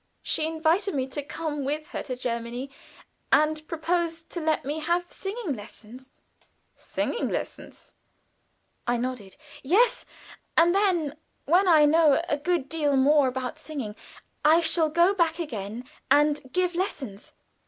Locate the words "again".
15.37-15.87